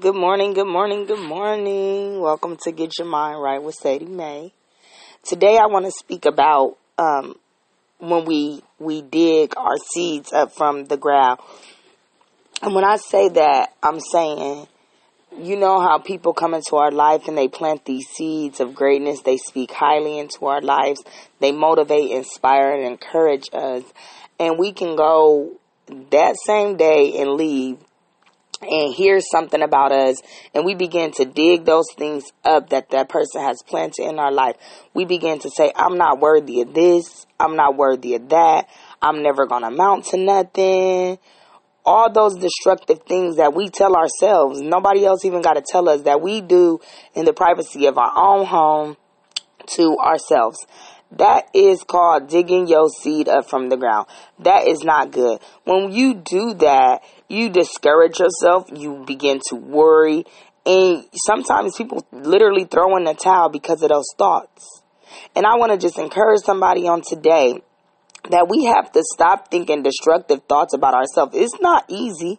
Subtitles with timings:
[0.00, 2.20] Good morning, good morning, good morning.
[2.20, 4.52] Welcome to Get Your Mind Right with Sadie Mae.
[5.24, 7.34] Today I want to speak about um,
[7.98, 11.40] when we we dig our seeds up from the ground.
[12.62, 14.68] And when I say that, I'm saying,
[15.36, 19.22] you know how people come into our life and they plant these seeds of greatness.
[19.22, 21.02] They speak highly into our lives.
[21.40, 23.82] They motivate, inspire, and encourage us.
[24.38, 25.58] And we can go
[26.12, 27.78] that same day and leave
[28.62, 30.20] and hear something about us
[30.54, 34.32] and we begin to dig those things up that that person has planted in our
[34.32, 34.56] life.
[34.94, 37.26] We begin to say i'm not worthy of this.
[37.40, 38.68] I'm not worthy of that.
[39.00, 41.18] I'm never going to amount to nothing.
[41.84, 44.60] All those destructive things that we tell ourselves.
[44.60, 46.80] Nobody else even got to tell us that we do
[47.14, 48.96] in the privacy of our own home
[49.76, 50.66] to ourselves.
[51.12, 54.08] That is called digging your seed up from the ground.
[54.40, 55.40] That is not good.
[55.64, 60.24] When you do that, you discourage yourself, you begin to worry,
[60.64, 64.82] and sometimes people literally throw in the towel because of those thoughts.
[65.34, 67.62] And I want to just encourage somebody on today
[68.30, 71.36] that we have to stop thinking destructive thoughts about ourselves.
[71.36, 72.38] It's not easy.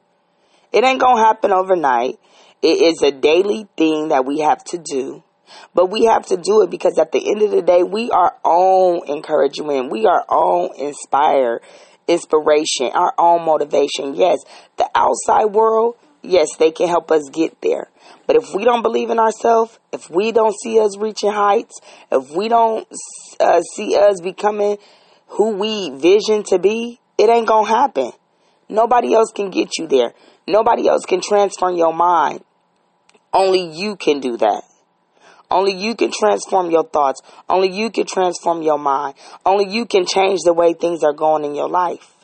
[0.72, 2.20] It ain't going to happen overnight.
[2.62, 5.24] It is a daily thing that we have to do.
[5.74, 8.36] But we have to do it because at the end of the day, we are
[8.44, 9.92] own encouragement.
[9.92, 11.62] We are own inspire,
[12.10, 14.16] inspiration, our own motivation.
[14.16, 14.40] Yes,
[14.78, 17.88] the outside world, yes, they can help us get there.
[18.28, 21.80] But if we don't believe in ourselves, if we don't see us reaching heights,
[22.12, 22.88] if we don't
[23.40, 24.78] uh, see us becoming
[25.28, 28.12] who we vision to be, it ain't gonna happen.
[28.68, 30.14] Nobody else can get you there.
[30.48, 32.44] Nobody else can transform your mind.
[33.34, 34.64] Only you can do that.
[35.52, 37.22] Only you can transform your thoughts.
[37.50, 39.16] Only you can transform your mind.
[39.46, 42.16] Only you can change the way things are going in your life.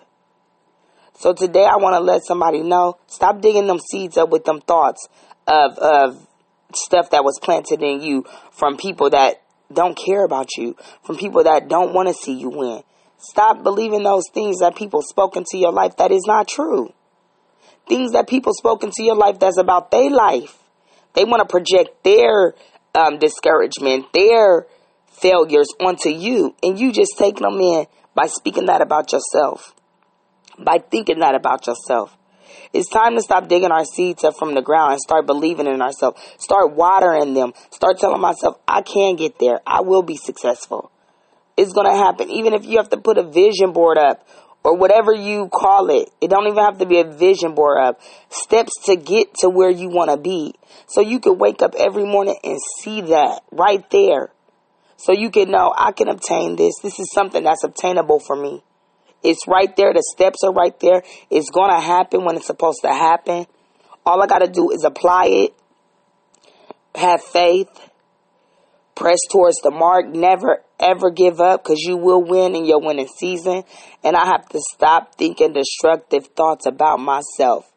[1.18, 4.62] So today I want to let somebody know, stop digging them seeds up with them
[4.62, 5.08] thoughts
[5.48, 6.28] of, of
[6.74, 9.42] stuff that was planted in you from people that
[9.74, 12.84] don't care about you, from people that don't want to see you win.
[13.18, 16.94] Stop believing those things that people spoke into your life that is not true.
[17.88, 20.58] Things that people spoke into your life that's about their life.
[21.14, 22.56] They want to project their
[22.96, 24.68] um, discouragement, their
[25.12, 29.76] failures onto you, and you just take them in by speaking that about yourself,
[30.58, 32.16] by thinking that about yourself.
[32.74, 35.82] It's time to stop digging our seeds up from the ground and start believing in
[35.82, 36.22] ourselves.
[36.38, 37.54] Start watering them.
[37.72, 39.60] Start telling myself, I can get there.
[39.66, 40.92] I will be successful.
[41.56, 42.30] It's going to happen.
[42.30, 44.28] Even if you have to put a vision board up
[44.66, 46.10] or whatever you call it.
[46.20, 47.96] It don't even have to be a vision board of
[48.30, 50.56] Steps to get to where you want to be.
[50.88, 54.32] So you can wake up every morning and see that right there.
[54.98, 56.74] So you can know I can obtain this.
[56.82, 58.64] This is something that's obtainable for me.
[59.24, 59.94] It's right there.
[59.94, 61.04] The steps are right there.
[61.30, 63.46] It's going to happen when it's supposed to happen.
[64.06, 65.54] All I got to do is apply it,
[66.96, 67.70] have faith,
[68.96, 73.08] press towards the mark, never ever give up because you will win in your winning
[73.08, 73.64] season.
[74.04, 77.72] And I have to stop thinking destructive thoughts about myself.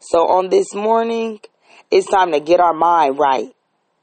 [0.00, 1.40] So on this morning,
[1.90, 3.48] it's time to get our mind right.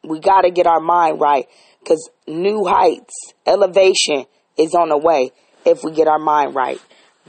[0.03, 1.45] We got to get our mind right
[1.79, 3.13] because new heights,
[3.45, 4.25] elevation
[4.57, 5.31] is on the way
[5.65, 6.79] if we get our mind right.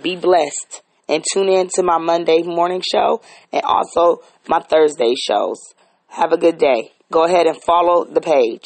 [0.03, 3.23] Be blessed and tune in to my Monday morning show
[3.53, 5.59] and also my Thursday shows.
[6.09, 6.93] Have a good day.
[7.11, 8.65] Go ahead and follow the page.